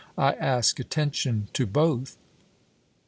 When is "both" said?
1.67-2.17